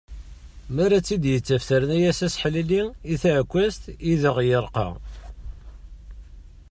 [0.73, 2.81] Mi ara tt-id-yaf terna-yas aseḥlelli
[3.13, 4.87] i tεekkazt i d aɣ-yerqa.